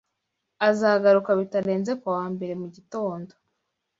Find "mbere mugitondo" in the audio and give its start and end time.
2.33-3.33